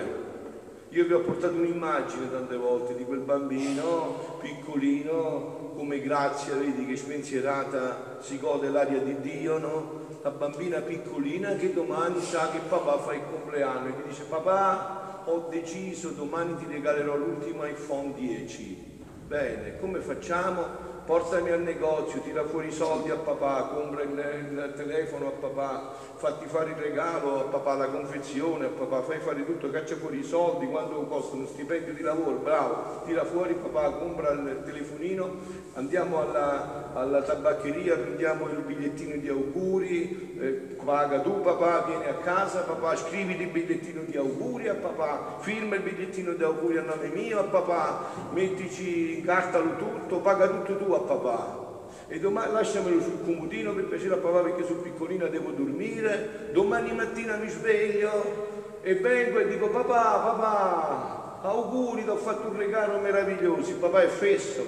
Io 0.96 1.04
vi 1.04 1.12
ho 1.12 1.20
portato 1.20 1.56
un'immagine 1.56 2.30
tante 2.30 2.56
volte 2.56 2.96
di 2.96 3.04
quel 3.04 3.18
bambino 3.18 4.38
piccolino, 4.40 5.74
come 5.76 6.00
grazia, 6.00 6.54
vedi 6.54 6.86
che 6.86 6.96
spensierata 6.96 8.16
si 8.20 8.38
gode 8.38 8.70
l'aria 8.70 9.00
di 9.00 9.20
Dio, 9.20 9.58
no? 9.58 10.06
La 10.22 10.30
bambina 10.30 10.80
piccolina 10.80 11.54
che 11.56 11.74
domani 11.74 12.22
sa 12.22 12.48
che 12.48 12.60
papà 12.66 12.96
fa 12.96 13.12
il 13.12 13.20
compleanno 13.30 13.88
e 13.88 13.90
mi 13.90 14.08
dice 14.08 14.22
papà 14.22 15.24
ho 15.26 15.48
deciso, 15.50 16.12
domani 16.12 16.56
ti 16.56 16.64
regalerò 16.66 17.14
l'ultimo 17.14 17.66
iPhone 17.66 18.14
10. 18.14 19.00
Bene, 19.26 19.78
come 19.78 20.00
facciamo? 20.00 20.95
Portami 21.06 21.50
al 21.50 21.62
negozio, 21.62 22.20
tira 22.20 22.44
fuori 22.44 22.66
i 22.66 22.72
soldi 22.72 23.10
a 23.10 23.16
papà, 23.16 23.70
compra 23.72 24.02
il, 24.02 24.10
il, 24.10 24.72
telefono 24.76 25.28
a 25.28 25.30
papà, 25.30 25.92
fatti 26.16 26.46
fare 26.46 26.70
il 26.70 26.76
regalo 26.76 27.38
a 27.38 27.42
papà, 27.44 27.74
la 27.74 27.86
confezione 27.86 28.66
a 28.66 28.70
papà, 28.70 29.02
fai 29.02 29.20
fare 29.20 29.46
tutto, 29.46 29.70
caccia 29.70 29.94
fuori 29.94 30.18
i 30.18 30.24
soldi, 30.24 30.66
quanto 30.66 31.00
costa 31.06 31.36
uno 31.36 31.46
stipendio 31.46 31.94
di 31.94 32.02
lavoro, 32.02 32.38
bravo, 32.38 33.04
tira 33.06 33.24
fuori 33.24 33.54
papà, 33.54 33.92
compra 33.92 34.32
il 34.32 34.62
telefonino, 34.64 35.36
andiamo 35.74 36.20
alla, 36.20 36.90
alla 36.92 37.22
tabaccheria, 37.22 37.96
prendiamo 37.96 38.48
il 38.48 38.58
bigliettino 38.58 39.14
di 39.16 39.28
auguri, 39.28 40.25
eh, 40.38 40.76
paga 40.84 41.20
tu 41.20 41.40
papà, 41.40 41.84
vieni 41.86 42.06
a 42.06 42.14
casa 42.14 42.60
papà, 42.60 42.96
scriviti 42.96 43.42
il 43.42 43.48
bigliettino 43.48 44.02
di 44.02 44.16
auguri 44.16 44.68
a 44.68 44.74
papà, 44.74 45.36
firma 45.40 45.76
il 45.76 45.82
bigliettino 45.82 46.32
di 46.32 46.42
auguri 46.42 46.78
a 46.78 46.82
nome 46.82 47.08
mio 47.08 47.40
a 47.40 47.44
papà, 47.44 48.30
mettici, 48.32 49.18
incartalo 49.18 49.76
tutto, 49.76 50.20
paga 50.20 50.48
tutto 50.48 50.76
tu 50.76 50.92
a 50.92 51.00
papà. 51.00 51.64
E 52.08 52.20
domani 52.20 52.52
lasciamelo 52.52 53.00
sul 53.00 53.24
comodino 53.24 53.72
per 53.72 53.86
piacere 53.86 54.14
a 54.14 54.18
papà 54.18 54.40
perché 54.40 54.64
sono 54.64 54.80
piccolina 54.80 55.26
devo 55.26 55.50
dormire. 55.50 56.50
Domani 56.52 56.92
mattina 56.92 57.36
mi 57.36 57.48
sveglio 57.48 58.78
e 58.82 58.94
vengo 58.94 59.38
e 59.38 59.48
dico 59.48 59.68
papà, 59.68 60.18
papà, 60.18 61.40
auguri, 61.42 62.04
ti 62.04 62.08
ho 62.10 62.16
fatto 62.16 62.48
un 62.48 62.56
regalo 62.56 63.00
meraviglioso. 63.00 63.70
Il 63.70 63.76
papà 63.76 64.02
è 64.02 64.08
fesso, 64.08 64.64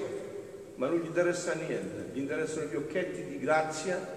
ma 0.77 0.89
non 0.89 0.99
gli 0.99 1.07
interessa 1.07 1.53
niente, 1.55 2.11
gli 2.13 2.19
interessano 2.19 2.67
gli 2.67 2.77
occhietti 2.77 3.25
di 3.25 3.39
grazia 3.39 4.17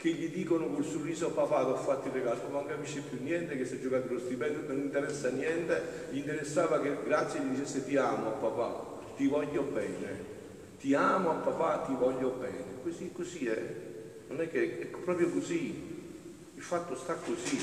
che 0.00 0.08
gli 0.08 0.30
dicono 0.30 0.68
col 0.68 0.84
sorriso 0.84 1.30
papà 1.30 1.64
ti 1.64 1.70
ho 1.70 1.76
fatto 1.76 2.08
il 2.08 2.14
regalo, 2.14 2.40
ma 2.50 2.60
non 2.60 2.66
capisce 2.66 3.02
più 3.08 3.22
niente, 3.22 3.56
che 3.56 3.66
si 3.66 3.74
è 3.74 3.80
giocato 3.80 4.12
lo 4.12 4.18
stipendio, 4.18 4.62
non 4.66 4.78
interessa 4.78 5.28
niente, 5.28 6.08
gli 6.10 6.18
interessava 6.18 6.80
che 6.80 6.96
grazie 7.04 7.40
gli 7.40 7.50
dicesse 7.50 7.84
ti 7.84 7.96
amo 7.96 8.30
papà, 8.32 9.14
ti 9.16 9.26
voglio 9.26 9.62
bene 9.62 10.38
ti 10.80 10.94
amo 10.94 11.30
a 11.30 11.34
papà, 11.34 11.84
ti 11.86 11.94
voglio 11.94 12.30
bene. 12.40 12.64
Così, 12.82 13.10
così 13.12 13.46
è. 13.46 13.62
Non 14.28 14.40
è 14.40 14.50
che 14.50 14.80
è 14.80 14.86
proprio 14.86 15.28
così. 15.28 15.88
Il 16.54 16.62
fatto 16.62 16.94
sta 16.96 17.14
così. 17.14 17.58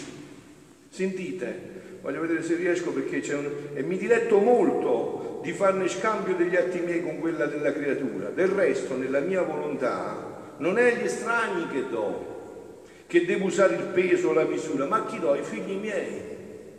Sentite, 0.90 2.00
voglio 2.02 2.22
vedere 2.22 2.44
se 2.44 2.56
riesco 2.56 2.92
perché 2.92 3.20
c'è 3.22 3.36
un... 3.36 3.50
E 3.74 3.82
mi 3.82 3.98
diletto 3.98 4.38
molto 4.38 5.40
di 5.42 5.52
farne 5.52 5.88
scambio 5.88 6.36
degli 6.36 6.56
atti 6.56 6.80
miei 6.80 7.02
con 7.02 7.20
quella 7.20 7.48
della 7.48 7.74
creatura. 7.74 8.30
Del 8.30 8.50
resto, 8.50 8.96
nella 8.96 9.20
mia 9.20 9.42
volontà, 9.42 10.37
non 10.58 10.78
è 10.78 10.94
agli 10.94 11.04
estranei 11.04 11.68
che 11.68 11.90
do, 11.90 12.86
che 13.08 13.26
devo 13.26 13.46
usare 13.46 13.76
il 13.76 13.84
peso 13.94 14.34
la 14.34 14.44
misura, 14.44 14.86
ma 14.86 14.98
a 14.98 15.06
chi 15.06 15.20
do? 15.20 15.32
Ai 15.32 15.44
figli 15.44 15.76
miei, 15.76 16.22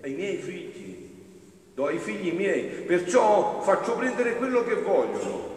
ai 0.02 0.12
miei 0.12 0.36
figli. 0.36 0.86
Do 1.74 1.86
ai 1.86 1.98
figli 1.98 2.32
miei. 2.32 2.64
Perciò 2.64 3.60
faccio 3.62 3.94
prendere 3.94 4.36
quello 4.36 4.64
che 4.64 4.74
vogliono 4.74 5.56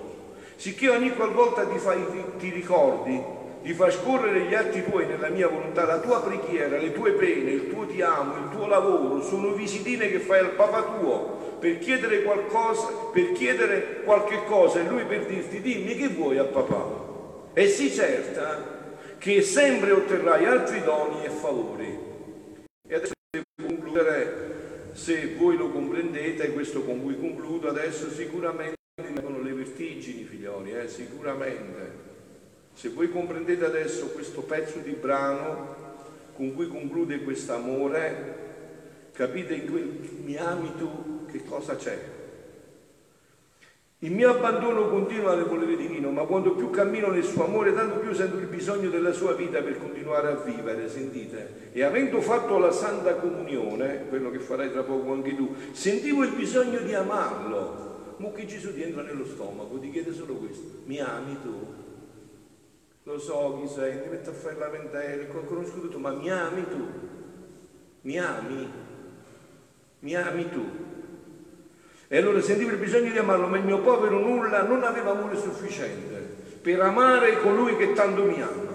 sicché 0.62 0.90
ogni 0.90 1.10
qualvolta 1.16 1.66
ti, 1.66 1.80
fai, 1.80 2.06
ti 2.38 2.51
ricordi 2.51 3.20
di 3.63 3.74
far 3.74 3.92
scorrere 3.92 4.42
gli 4.42 4.54
atti 4.54 4.84
tuoi 4.84 5.08
nella 5.08 5.30
mia 5.30 5.48
volontà, 5.48 5.86
la 5.86 5.98
tua 5.98 6.22
preghiera, 6.22 6.78
le 6.78 6.94
tue 6.94 7.13
pene, 7.13 7.50
il 7.50 7.74
tuo 7.74 7.88
ti 7.88 8.00
amo, 8.00 8.36
il 8.36 8.56
tuo 8.56 8.68
lavoro, 8.68 9.24
sono 9.24 9.54
visitine 9.54 10.08
che 10.08 10.20
fai 10.20 10.38
al 10.38 10.51
papà 10.51 11.00
tuo 11.00 11.58
per 11.60 11.80
chiedere 11.80 12.22
qualcosa, 12.22 12.90
per 13.12 13.32
chiedere 13.32 14.01
qualche 14.04 14.44
cosa 14.46 14.82
e 14.82 14.88
lui 14.88 15.04
per 15.06 15.25
dirti 15.25 15.62
dimmi 15.62 15.96
che 15.96 16.10
vuoi 16.10 16.38
a 16.38 16.44
papà. 16.44 17.11
E 17.53 17.67
sii 17.67 17.91
certa 17.91 18.79
che 19.17 19.41
sempre 19.41 19.91
otterrai 19.91 20.46
altri 20.46 20.81
doni 20.81 21.25
e 21.25 21.29
favori. 21.29 22.00
E 22.88 22.96
adesso 22.96 23.13
devo 23.29 23.75
concludere, 23.75 24.89
se 24.93 25.36
voi 25.36 25.58
lo 25.58 25.70
comprendete, 25.70 26.51
questo 26.53 26.84
con 26.84 27.01
cui 27.01 27.20
concludo, 27.20 27.70
adesso 27.70 28.10
sicuramente 28.10 28.79
vertigini, 29.81 30.24
figlioli, 30.24 30.74
eh, 30.74 30.88
sicuramente. 30.88 32.10
Se 32.74 32.89
voi 32.89 33.10
comprendete 33.10 33.65
adesso 33.65 34.08
questo 34.08 34.41
pezzo 34.41 34.79
di 34.79 34.91
brano 34.91 35.75
con 36.36 36.53
cui 36.55 36.67
conclude 36.67 37.22
questo 37.22 37.53
amore, 37.53 39.10
capite 39.12 39.53
in 39.53 39.70
quel 39.70 40.10
mi 40.24 40.38
ami 40.38 40.72
tu 40.77 41.25
che 41.29 41.43
cosa 41.43 41.75
c'è. 41.75 42.21
Il 44.03 44.12
mio 44.12 44.31
abbandono 44.31 44.89
continua 44.89 45.36
nel 45.36 45.46
volere 45.46 45.75
divino, 45.75 46.10
ma 46.10 46.24
quando 46.24 46.55
più 46.55 46.72
cammino 46.72 47.12
nel 47.12 47.24
suo 47.24 47.46
amore, 47.46 47.72
tanto 47.72 48.00
più 48.00 48.13
sento 48.13 48.38
il 48.38 48.48
bisogno 48.48 48.89
della 48.89 49.12
sua 49.12 49.34
vita 49.34 49.62
per 49.62 49.77
continuare 49.77 50.27
a 50.29 50.36
vivere, 50.38 50.89
sentite? 50.89 51.70
E 51.72 51.84
avendo 51.84 52.20
fatto 52.20 52.58
la 52.58 52.72
Santa 52.72 53.17
Comunione, 53.17 54.08
quello 54.10 54.31
che 54.31 54.39
farai 54.39 54.72
tra 54.72 54.81
poco 54.81 55.13
anche 55.13 55.36
tu, 55.36 55.53
sentivo 55.72 56.24
il 56.24 56.34
bisogno 56.34 56.79
di 56.79 56.96
amarlo, 56.96 58.15
Mo 58.17 58.31
che 58.31 58.46
Gesù 58.46 58.74
ti 58.74 58.81
entra 58.84 59.03
nello 59.03 59.25
stomaco, 59.25 59.79
ti 59.79 59.89
chiede 59.91 60.13
solo 60.13 60.34
questo, 60.34 60.81
mi 60.86 61.00
ami 61.00 61.38
tu? 61.41 61.65
Lo 63.03 63.20
so 63.20 63.60
chi 63.62 63.67
sei, 63.67 64.01
ti 64.01 64.10
metto 64.10 64.31
a 64.31 64.34
fare 64.34 64.58
lamentele, 64.58 65.27
conosco 65.27 65.79
tutto, 65.79 66.00
ma 66.00 66.12
mi 66.12 66.29
ami 66.31 66.63
tu? 66.67 66.88
Mi 68.01 68.17
ami? 68.17 68.67
Mi 70.00 70.15
ami 70.15 70.50
tu? 70.50 70.91
E 72.13 72.18
allora 72.18 72.41
sentivo 72.41 72.72
il 72.72 72.75
bisogno 72.75 73.10
di 73.10 73.18
amarlo, 73.18 73.48
ma 73.48 73.56
il 73.56 73.63
mio 73.63 73.80
povero 73.80 74.20
nulla 74.20 74.63
non 74.63 74.84
aveva 74.84 75.12
amore 75.12 75.38
sufficiente 75.38 76.60
per 76.62 76.82
amare 76.82 77.39
colui 77.39 77.77
che 77.77 77.94
tanto 77.94 78.24
mi 78.24 78.41
ama. 78.41 78.70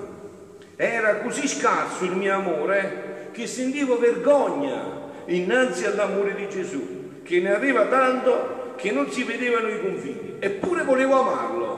Era 0.75 1.17
così 1.17 1.47
scarso 1.47 2.05
il 2.05 2.17
mio 2.17 2.35
amore 2.35 3.29
che 3.33 3.47
sentivo 3.47 3.99
vergogna 3.99 5.13
innanzi 5.27 5.85
all'amore 5.85 6.35
di 6.35 6.49
Gesù, 6.49 7.21
che 7.23 7.41
ne 7.41 7.55
aveva 7.55 7.85
tanto 7.89 8.73
che 8.77 8.91
non 8.91 9.11
si 9.11 9.23
vedevano 9.23 9.69
i 9.69 9.83
confini, 9.83 10.37
eppure 10.39 10.85
volevo 10.85 11.21
amarlo. 11.21 11.77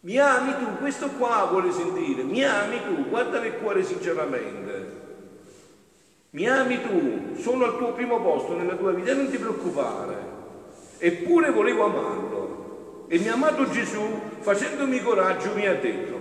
Mi 0.00 0.18
ami 0.18 0.56
tu? 0.58 0.76
Questo 0.78 1.08
qua 1.16 1.48
vuole 1.50 1.72
sentire. 1.72 2.22
Mi 2.22 2.44
ami 2.44 2.82
tu? 2.84 3.08
Guarda 3.08 3.40
nel 3.40 3.56
cuore 3.56 3.82
sinceramente. 3.82 4.79
Mi 6.30 6.48
ami 6.48 6.80
tu? 6.82 7.34
Sono 7.40 7.64
al 7.64 7.76
tuo 7.76 7.92
primo 7.92 8.20
posto 8.20 8.56
nella 8.56 8.76
tua 8.76 8.92
vita 8.92 9.12
non 9.14 9.28
ti 9.30 9.36
preoccupare. 9.36 10.28
Eppure 10.98 11.50
volevo 11.50 11.84
amarlo. 11.84 13.06
E 13.08 13.18
mi 13.18 13.28
ha 13.28 13.32
amato 13.32 13.68
Gesù 13.70 14.20
facendomi 14.38 15.02
coraggio, 15.02 15.54
mi 15.54 15.66
ha 15.66 15.74
detto, 15.74 16.18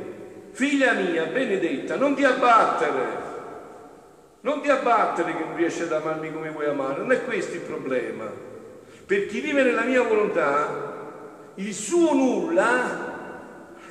figlia 0.51 0.93
mia, 0.93 1.25
benedetta, 1.25 1.95
non 1.95 2.15
ti 2.15 2.23
abbattere. 2.23 3.27
Non 4.41 4.61
ti 4.61 4.69
abbattere 4.69 5.35
che 5.35 5.43
non 5.43 5.55
riesci 5.55 5.83
ad 5.83 5.91
amarmi 5.91 6.33
come 6.33 6.49
vuoi 6.49 6.65
amare. 6.65 6.99
Non 6.99 7.11
è 7.11 7.23
questo 7.23 7.55
il 7.55 7.61
problema. 7.61 8.25
Per 9.05 9.27
chi 9.27 9.41
vive 9.41 9.61
nella 9.61 9.83
mia 9.83 10.01
volontà, 10.01 10.97
il 11.55 11.73
suo 11.73 12.13
nulla 12.13 13.07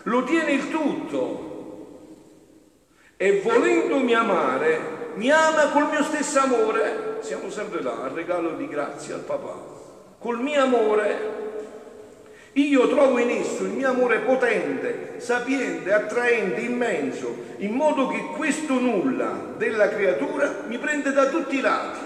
lo 0.03 0.25
tiene 0.25 0.53
il 0.53 0.71
tutto. 0.71 1.47
E 3.17 3.41
volendomi 3.41 4.15
amare, 4.15 4.98
mi 5.19 5.31
ama 5.31 5.71
col 5.71 5.89
mio 5.91 6.05
stesso 6.05 6.39
amore. 6.39 7.19
Siamo 7.21 7.51
sempre 7.51 7.83
là, 7.83 8.03
al 8.05 8.11
regalo 8.11 8.51
di 8.53 8.69
grazia 8.69 9.17
al 9.17 9.23
papà. 9.23 9.77
Col 10.19 10.41
mio 10.41 10.63
amore 10.63 11.47
io 12.53 12.89
trovo 12.89 13.19
in 13.19 13.31
esso 13.31 13.65
il 13.65 13.71
mio 13.71 13.89
amore 13.89 14.21
potente, 14.21 15.15
sapiente, 15.19 15.93
attraente, 15.93 16.61
immenso, 16.61 17.37
in 17.59 17.73
modo 17.73 18.09
che 18.09 18.31
questo 18.37 18.81
nulla 18.81 19.55
della 19.57 19.89
creatura 19.89 20.65
mi 20.67 20.79
prende 20.79 21.13
da 21.13 21.27
tutti 21.27 21.57
i 21.57 21.61
lati. 21.61 22.01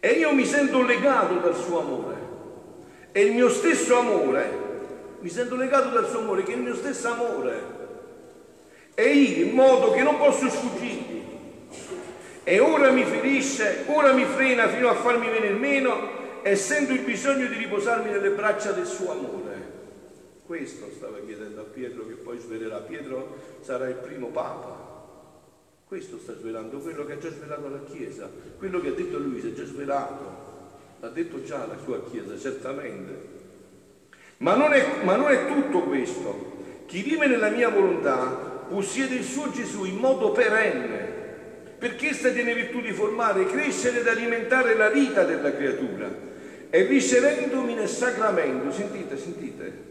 E 0.00 0.08
io 0.10 0.32
mi 0.32 0.44
sento 0.44 0.82
legato 0.82 1.34
dal 1.34 1.56
suo 1.56 1.80
amore. 1.80 2.14
E 3.12 3.22
il 3.22 3.32
mio 3.32 3.48
stesso 3.48 3.98
amore 3.98 4.64
mi 5.20 5.28
sento 5.28 5.56
legato 5.56 5.88
dal 5.88 6.08
suo 6.08 6.20
amore, 6.20 6.42
che 6.42 6.52
è 6.52 6.56
il 6.56 6.62
mio 6.62 6.74
stesso 6.74 7.08
amore. 7.08 7.74
E 8.94 9.08
io 9.08 9.46
in 9.46 9.54
modo 9.54 9.92
che 9.92 10.02
non 10.02 10.18
posso 10.18 10.48
sfuggirgli. 10.48 11.05
E 12.48 12.60
ora 12.60 12.92
mi 12.92 13.04
ferisce, 13.04 13.82
ora 13.86 14.12
mi 14.12 14.24
frena 14.24 14.68
fino 14.68 14.88
a 14.88 14.94
farmi 14.94 15.28
venire 15.28 15.50
meno 15.50 16.42
e 16.42 16.54
sento 16.54 16.92
il 16.92 17.00
bisogno 17.00 17.48
di 17.48 17.56
riposarmi 17.56 18.08
nelle 18.08 18.30
braccia 18.30 18.70
del 18.70 18.86
suo 18.86 19.10
amore. 19.10 19.72
Questo 20.46 20.86
stava 20.94 21.18
chiedendo 21.26 21.62
a 21.62 21.64
Pietro 21.64 22.06
che 22.06 22.12
poi 22.12 22.38
svelerà. 22.38 22.76
Pietro 22.78 23.34
sarà 23.62 23.88
il 23.88 23.96
primo 23.96 24.28
Papa. 24.28 24.76
Questo 25.88 26.18
sta 26.18 26.36
svelando, 26.38 26.78
quello 26.78 27.04
che 27.04 27.14
ha 27.14 27.18
già 27.18 27.30
svelato 27.30 27.68
la 27.68 27.82
Chiesa, 27.82 28.30
quello 28.58 28.80
che 28.80 28.88
ha 28.90 28.92
detto 28.92 29.18
lui 29.18 29.40
si 29.40 29.48
è 29.48 29.52
già 29.52 29.64
svelato, 29.64 30.22
l'ha 31.00 31.08
detto 31.08 31.42
già 31.42 31.66
la 31.66 31.76
sua 31.82 32.00
Chiesa, 32.08 32.38
certamente. 32.38 33.28
Ma 34.36 34.54
non, 34.54 34.72
è, 34.72 35.02
ma 35.02 35.16
non 35.16 35.32
è 35.32 35.48
tutto 35.48 35.80
questo. 35.80 36.54
Chi 36.86 37.02
vive 37.02 37.26
nella 37.26 37.50
mia 37.50 37.70
volontà 37.70 38.62
possiede 38.68 39.16
il 39.16 39.24
suo 39.24 39.50
Gesù 39.50 39.84
in 39.84 39.96
modo 39.96 40.30
perenne, 40.30 41.05
perché 41.86 42.14
sta 42.14 42.30
tiene 42.30 42.52
virtù 42.52 42.80
di 42.80 42.90
formare, 42.90 43.46
crescere 43.46 44.00
ed 44.00 44.08
alimentare 44.08 44.74
la 44.74 44.88
vita 44.88 45.22
della 45.22 45.52
creatura. 45.52 46.10
E 46.68 46.82
ricevendomi 46.82 47.74
nel 47.74 47.88
sacramento, 47.88 48.72
sentite, 48.72 49.16
sentite, 49.16 49.84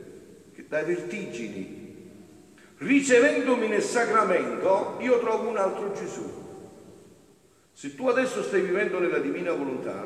che 0.53 0.65
dai 0.67 0.83
vertigini, 0.83 2.11
ricevendomi 2.79 3.69
nel 3.69 3.81
sacramento, 3.81 4.97
io 4.99 5.19
trovo 5.19 5.47
un 5.47 5.55
altro 5.55 5.93
Gesù. 5.93 6.43
Se 7.71 7.95
tu 7.95 8.09
adesso 8.09 8.43
stai 8.43 8.59
vivendo 8.59 8.99
nella 8.99 9.19
divina 9.19 9.53
volontà, 9.53 10.05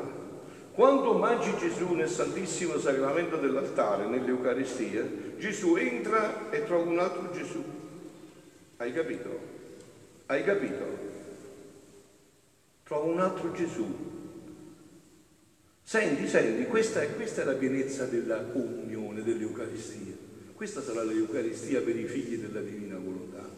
quando 0.72 1.14
mangi 1.14 1.52
Gesù 1.58 1.94
nel 1.94 2.08
Santissimo 2.08 2.78
Sacramento 2.78 3.36
dell'altare, 3.36 4.06
nell'Eucaristia, 4.06 5.04
Gesù 5.38 5.74
entra 5.74 6.50
e 6.50 6.64
trova 6.64 6.88
un 6.88 7.00
altro 7.00 7.30
Gesù. 7.32 7.64
Hai 8.76 8.92
capito? 8.92 9.38
Hai 10.26 10.44
capito? 10.44 11.09
Trova 12.90 13.12
un 13.12 13.20
altro 13.20 13.52
Gesù. 13.52 13.86
Senti, 15.80 16.26
senti, 16.26 16.66
questa 16.66 17.06
questa 17.06 17.42
è 17.42 17.44
la 17.44 17.52
pienezza 17.52 18.04
della 18.06 18.38
comunione, 18.38 19.22
dell'Eucaristia. 19.22 20.12
Questa 20.52 20.82
sarà 20.82 21.04
l'Eucaristia 21.04 21.82
per 21.82 21.96
i 21.96 22.06
figli 22.06 22.38
della 22.38 22.58
Divina 22.58 22.96
Volontà. 22.96 23.48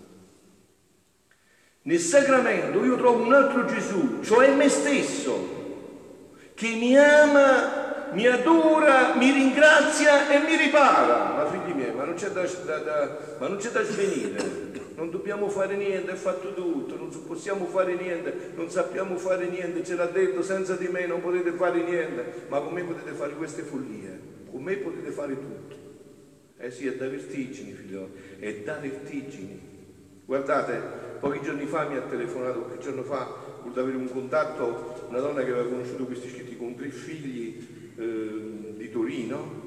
Nel 1.81 1.99
sacramento 1.99 2.85
io 2.85 2.99
trovo 2.99 3.25
un 3.25 3.33
altro 3.33 3.65
Gesù, 3.65 4.21
cioè 4.21 4.55
me 4.55 4.69
stesso 4.69 5.49
che 6.53 6.69
mi 6.75 6.95
ama, 6.99 8.11
mi 8.13 8.27
adora, 8.27 9.15
mi 9.15 9.31
ringrazia 9.31 10.29
e 10.29 10.41
mi 10.41 10.57
ripara. 10.59 11.33
Ma 11.37 11.51
figli 11.51 11.75
miei, 11.75 11.95
ma 11.95 12.05
non 12.05 12.17
c'è 12.17 12.29
da, 12.29 12.43
da, 12.43 12.79
da, 12.81 13.19
ma 13.39 13.49
non 13.49 13.57
c'è 13.57 13.71
da 13.71 13.83
svenire. 13.83 14.62
Non 14.95 15.11
dobbiamo 15.11 15.49
fare 15.49 15.77
niente, 15.77 16.13
è 16.13 16.17
fatto 16.17 16.55
tutto, 16.55 16.97
non 16.97 17.11
possiamo 17.27 17.67
fare 17.67 17.95
niente, 17.95 18.53
non 18.55 18.71
sappiamo 18.71 19.17
fare 19.17 19.49
niente, 19.49 19.85
ce 19.85 19.95
l'ha 19.95 20.07
detto, 20.07 20.43
senza 20.43 20.77
di 20.77 20.89
me 20.89 21.07
non 21.07 21.21
potete 21.21 21.53
fare 21.53 21.83
niente, 21.83 22.47
ma 22.49 22.61
con 22.61 22.73
me 22.73 22.83
potete 22.83 23.13
fare 23.13 23.35
queste 23.35 23.63
follie, 23.63 24.21
con 24.51 24.63
me 24.63 24.77
potete 24.77 25.11
fare 25.11 25.35
tutto. 25.35 25.77
Eh 26.59 26.71
sì, 26.71 26.87
è 26.87 26.95
da 26.95 27.09
vertigini, 27.09 27.73
figlio, 27.73 28.11
è 28.39 28.55
da 28.65 28.77
vertigini. 28.77 29.61
Guardate, 30.25 30.81
pochi 31.19 31.41
giorni 31.43 31.67
fa 31.67 31.89
mi 31.89 31.97
ha 31.97 32.03
telefonato, 32.03 32.61
qualche 32.61 32.79
giorno 32.79 33.03
fa, 33.03 33.53
voluto 33.63 33.81
avere 33.81 33.97
un 33.97 34.11
contatto, 34.11 35.07
una 35.09 35.21
donna 35.21 35.43
che 35.43 35.51
aveva 35.51 35.69
conosciuto 35.69 36.05
questi 36.05 36.29
scritti 36.29 36.57
con 36.57 36.77
tre 36.77 36.91
figli 36.91 37.93
eh, 37.97 38.75
di 38.77 38.91
Torino, 38.91 39.63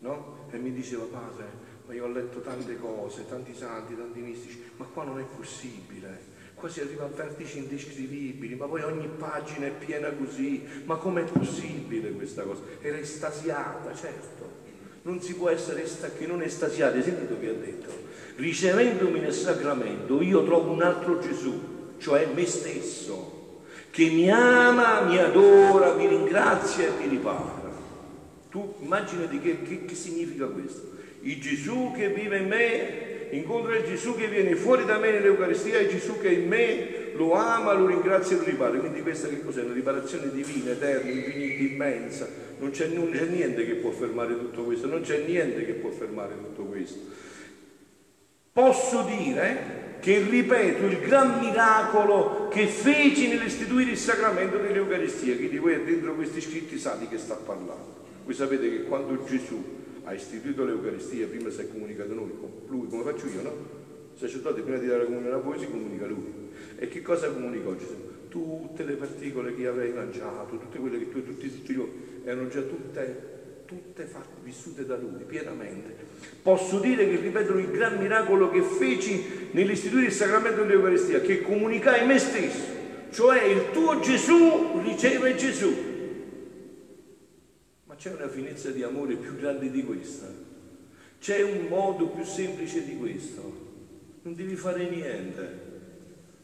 no? 0.00 0.46
E 0.50 0.56
mi 0.58 0.72
diceva, 0.72 1.04
padre, 1.04 1.44
ma 1.88 1.94
io 1.94 2.04
ho 2.04 2.08
letto 2.08 2.40
tante 2.40 2.78
cose, 2.78 3.26
tanti 3.26 3.54
santi, 3.54 3.96
tanti 3.96 4.20
mistici, 4.20 4.62
ma 4.76 4.84
qua 4.84 5.04
non 5.04 5.18
è 5.18 5.24
possibile. 5.36 6.36
Qua 6.54 6.68
si 6.68 6.80
arriva 6.80 7.04
a 7.04 7.08
vertici 7.08 7.58
indescrivibili, 7.58 8.56
ma 8.56 8.66
poi 8.66 8.82
ogni 8.82 9.08
pagina 9.08 9.66
è 9.66 9.70
piena 9.70 10.10
così. 10.10 10.62
Ma 10.84 10.96
com'è 10.96 11.24
possibile 11.24 12.12
questa 12.12 12.42
cosa? 12.42 12.60
Era 12.82 12.98
estasiata, 12.98 13.94
certo. 13.94 14.66
Non 15.02 15.22
si 15.22 15.34
può 15.34 15.48
essere 15.48 15.84
che 16.18 16.26
non 16.26 16.42
estasiati. 16.42 16.98
Hai 16.98 17.02
sentito 17.02 17.38
che 17.38 17.48
ha 17.48 17.54
detto? 17.54 17.90
Ricevendomi 18.36 19.20
nel 19.20 19.32
sacramento, 19.32 20.20
io 20.20 20.44
trovo 20.44 20.72
un 20.72 20.82
altro 20.82 21.18
Gesù 21.20 21.76
cioè 21.98 22.28
me 22.32 22.46
stesso, 22.46 23.62
che 23.90 24.08
mi 24.08 24.30
ama, 24.30 25.02
mi 25.02 25.18
adora, 25.18 25.94
mi 25.94 26.06
ringrazia 26.06 26.86
e 26.86 26.90
mi 26.98 27.08
ripara. 27.08 27.56
Tu 28.50 28.74
immaginati 28.80 29.40
che, 29.40 29.62
che, 29.62 29.84
che 29.84 29.94
significa 29.94 30.46
questo. 30.46 30.96
Il 31.22 31.40
Gesù 31.40 31.92
che 31.96 32.08
vive 32.10 32.38
in 32.38 32.46
me 32.46 33.28
incontra 33.30 33.76
il 33.76 33.84
Gesù 33.84 34.14
che 34.16 34.28
viene 34.28 34.54
fuori 34.54 34.84
da 34.84 34.98
me 34.98 35.10
nell'Eucaristia, 35.10 35.80
il 35.80 35.88
Gesù 35.88 36.18
che 36.18 36.28
è 36.28 36.32
in 36.32 36.48
me 36.48 37.12
lo 37.14 37.34
ama, 37.34 37.72
lo 37.72 37.86
ringrazia 37.86 38.36
e 38.36 38.38
lo 38.38 38.44
ripara. 38.44 38.78
Quindi 38.78 39.02
questa 39.02 39.28
che 39.28 39.42
cos'è? 39.42 39.62
Una 39.62 39.74
riparazione 39.74 40.30
divina, 40.30 40.70
eterna, 40.70 41.10
infinita, 41.10 41.62
immensa. 41.62 42.28
Non 42.58 42.70
c'è, 42.70 42.86
non 42.86 43.10
c'è 43.10 43.24
niente 43.24 43.66
che 43.66 43.74
può 43.74 43.90
fermare 43.90 44.38
tutto 44.38 44.62
questo, 44.62 44.86
non 44.86 45.02
c'è 45.02 45.24
niente 45.26 45.64
che 45.64 45.72
può 45.74 45.90
fermare 45.90 46.34
tutto 46.36 46.62
questo. 46.62 46.98
Posso 48.52 49.02
dire 49.02 49.96
che 50.00 50.20
ripeto 50.20 50.86
il 50.86 50.98
gran 51.00 51.40
miracolo 51.40 52.48
che 52.48 52.66
feci 52.66 53.28
nell'istituire 53.28 53.90
il 53.90 53.96
sacramento 53.96 54.56
dell'Eucaristia. 54.58 55.36
Chi 55.36 55.48
di 55.48 55.58
voi 55.58 55.74
è 55.74 55.80
dentro 55.80 56.14
questi 56.14 56.40
scritti 56.40 56.78
sa 56.78 56.94
di 56.94 57.08
che 57.08 57.18
sta 57.18 57.34
parlando. 57.34 58.06
Voi 58.24 58.34
sapete 58.34 58.68
che 58.68 58.82
quando 58.84 59.24
Gesù 59.24 59.77
ha 60.08 60.14
istituito 60.14 60.64
l'Eucaristia, 60.64 61.26
prima 61.26 61.50
si 61.50 61.60
è 61.60 61.68
comunicato 61.68 62.14
noi, 62.14 62.32
lui, 62.68 62.88
come 62.88 63.02
faccio 63.02 63.26
io, 63.26 63.42
no? 63.42 63.52
Il 64.14 64.18
sacerdote 64.18 64.62
prima 64.62 64.78
di 64.78 64.86
dare 64.86 65.00
la 65.00 65.04
comunione 65.04 65.34
a 65.34 65.38
voi 65.38 65.58
si 65.58 65.66
comunica 65.66 66.06
lui. 66.06 66.48
E 66.78 66.88
che 66.88 67.02
cosa 67.02 67.30
comunicò 67.30 67.76
Gesù? 67.76 67.94
Tutte 68.28 68.84
le 68.84 68.94
particole 68.94 69.54
che 69.54 69.66
avrei 69.66 69.92
mangiato, 69.92 70.56
tutte 70.56 70.78
quelle 70.78 70.98
che 70.98 71.10
tu 71.10 71.22
tutti 71.22 71.46
i 71.46 71.62
tuoi 71.62 71.90
erano 72.24 72.48
già 72.48 72.62
tutte 72.62 73.36
tutte 73.66 74.04
fatte, 74.04 74.40
vissute 74.42 74.86
da 74.86 74.96
lui 74.96 75.24
pienamente. 75.26 75.94
Posso 76.42 76.78
dire 76.78 77.06
che 77.06 77.16
ripetono 77.16 77.58
il 77.58 77.70
gran 77.70 77.98
miracolo 77.98 78.48
che 78.48 78.62
feci 78.62 79.50
nell'istituire 79.50 80.06
il 80.06 80.12
sacramento 80.12 80.62
dell'Eucaristia, 80.62 81.20
che 81.20 81.42
comunicai 81.42 82.06
me 82.06 82.18
stesso, 82.18 82.64
cioè 83.10 83.42
il 83.42 83.70
tuo 83.72 84.00
Gesù 84.00 84.80
riceve 84.82 85.34
Gesù. 85.34 85.87
C'è 87.98 88.14
una 88.14 88.28
finezza 88.28 88.70
di 88.70 88.84
amore 88.84 89.16
più 89.16 89.34
grande 89.36 89.72
di 89.72 89.84
questa? 89.84 90.26
C'è 91.18 91.42
un 91.42 91.66
modo 91.66 92.06
più 92.06 92.22
semplice 92.22 92.84
di 92.84 92.96
questo? 92.96 93.42
Non 94.22 94.36
devi 94.36 94.54
fare 94.54 94.88
niente, 94.88 95.60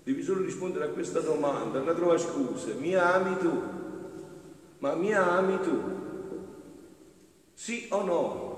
devi 0.02 0.20
solo 0.22 0.42
rispondere 0.42 0.86
a 0.86 0.88
questa 0.88 1.20
domanda, 1.20 1.80
non 1.80 1.94
trova 1.94 2.18
scuse, 2.18 2.74
mi 2.74 2.96
ami 2.96 3.38
tu, 3.38 3.62
ma 4.78 4.94
mi 4.96 5.14
ami 5.14 5.60
tu? 5.60 5.80
Sì 7.52 7.86
o 7.90 8.02
no? 8.02 8.52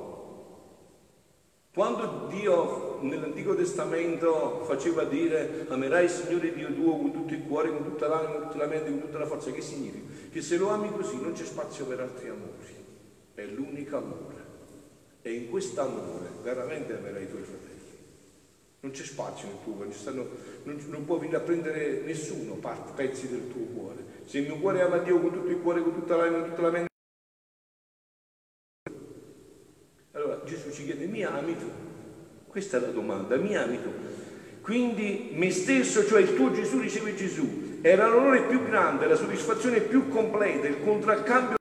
Quando 1.75 2.29
Dio 2.31 3.01
nell'Antico 3.03 3.55
Testamento 3.55 4.65
faceva 4.65 5.05
dire 5.05 5.67
amerai 5.69 6.05
il 6.05 6.11
Signore 6.11 6.55
Dio 6.55 6.73
tuo 6.73 6.97
con 6.97 7.13
tutto 7.13 7.35
il 7.35 7.43
cuore, 7.43 7.69
con 7.69 7.85
tutta 7.85 8.09
l'anima, 8.09 8.33
con 8.33 8.43
tutta 8.45 8.65
la 8.65 8.67
mente, 8.67 8.89
con 8.89 9.01
tutta 9.03 9.19
la 9.19 9.27
forza, 9.27 9.51
che 9.51 9.61
significa? 9.61 10.07
Che 10.33 10.41
se 10.41 10.57
lo 10.57 10.71
ami 10.71 10.91
così 10.91 11.21
non 11.21 11.33
c'è 11.33 11.45
spazio 11.45 11.85
per 11.85 12.01
altri 12.01 12.31
amori, 12.31 12.85
è 13.37 13.45
l'unico 13.45 13.97
amore. 13.97 14.45
E 15.23 15.33
in 15.33 15.51
quest'amore 15.51 16.29
veramente 16.43 16.97
amerai 16.97 17.25
i 17.25 17.29
tuoi 17.29 17.43
fratelli. 17.43 17.75
Non 18.81 18.93
c'è 18.93 19.05
spazio 19.05 19.49
nel 19.49 19.59
tuo 19.63 19.73
cuore, 19.75 19.93
stanno, 19.93 20.29
non, 20.65 20.81
non, 20.89 21.05
può 21.05 21.19
venire 21.19 21.39
a 21.39 21.41
prendere 21.41 22.03
nessuno 22.03 22.55
parte, 22.55 22.93
pezzi 22.95 23.29
del 23.29 23.49
tuo 23.51 23.65
cuore. 23.65 24.05
Se 24.25 24.39
il 24.39 24.47
mio 24.47 24.59
cuore 24.59 24.83
ama 24.83 24.99
Dio 24.99 25.21
con 25.21 25.33
tutto 25.33 25.49
il 25.49 25.61
cuore, 25.61 25.83
con 25.83 25.95
tutta 25.95 26.17
l'anima, 26.17 26.41
con 26.41 26.49
tutta 26.51 26.63
la 26.63 26.71
mente. 26.71 26.89
Allora 30.13 30.43
Gesù 30.45 30.71
ci 30.71 30.85
chiede, 30.85 31.07
mi 31.07 31.25
ami 31.25 31.59
tu? 31.59 31.71
Questa 32.47 32.79
è 32.79 32.81
la 32.81 32.91
domanda, 32.91 33.37
mi 33.37 33.57
ami 33.57 33.83
tu? 33.83 33.91
Quindi 34.67 35.31
me 35.33 35.53
stesso, 35.53 36.05
cioè 36.05 36.23
il 36.23 36.35
tuo 36.35 36.51
Gesù, 36.51 36.81
riceve 36.81 37.15
Gesù. 37.15 37.79
Era 37.83 38.09
l'onore 38.09 38.47
più 38.47 38.65
grande, 38.65 39.07
la 39.07 39.15
soddisfazione 39.15 39.81
più 39.81 40.09
completa, 40.09 40.67
il 40.67 40.83
contraccambio 40.83 41.55